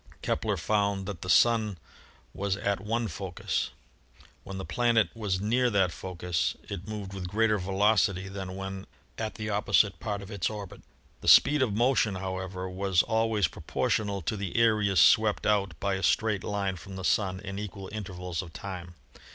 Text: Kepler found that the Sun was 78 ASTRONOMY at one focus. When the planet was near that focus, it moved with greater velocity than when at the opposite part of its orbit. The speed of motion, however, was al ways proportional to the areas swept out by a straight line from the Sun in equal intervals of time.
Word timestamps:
Kepler 0.23 0.57
found 0.57 1.05
that 1.05 1.21
the 1.21 1.29
Sun 1.29 1.77
was 2.33 2.53
78 2.53 2.57
ASTRONOMY 2.57 2.71
at 2.83 2.89
one 2.89 3.07
focus. 3.07 3.69
When 4.43 4.57
the 4.57 4.65
planet 4.65 5.09
was 5.15 5.39
near 5.39 5.69
that 5.69 5.91
focus, 5.91 6.55
it 6.63 6.87
moved 6.87 7.13
with 7.13 7.27
greater 7.27 7.59
velocity 7.59 8.27
than 8.27 8.55
when 8.55 8.87
at 9.19 9.35
the 9.35 9.51
opposite 9.51 9.99
part 9.99 10.23
of 10.23 10.31
its 10.31 10.49
orbit. 10.49 10.81
The 11.19 11.27
speed 11.27 11.61
of 11.61 11.75
motion, 11.75 12.15
however, 12.15 12.67
was 12.67 13.03
al 13.07 13.29
ways 13.29 13.47
proportional 13.47 14.23
to 14.23 14.35
the 14.35 14.57
areas 14.57 14.99
swept 14.99 15.45
out 15.45 15.79
by 15.79 15.93
a 15.93 16.01
straight 16.01 16.43
line 16.43 16.77
from 16.77 16.95
the 16.95 17.05
Sun 17.05 17.39
in 17.39 17.59
equal 17.59 17.87
intervals 17.91 18.41
of 18.41 18.53
time. 18.53 18.95